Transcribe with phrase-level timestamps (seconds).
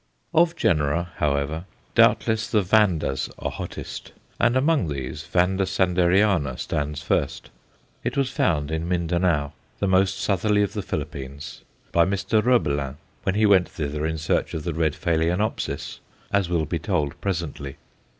[0.33, 5.37] Of genera, however, doubtless the Vandas are hottest; and among these, V.
[5.63, 7.51] Sanderiana stands first.
[8.03, 11.61] It was found in Mindanao, the most southerly of the Philippines,
[11.91, 12.43] by Mr.
[12.43, 15.99] Roebelin when he went thither in search of the red Phaloenopsis,
[16.31, 17.77] as will be told presently.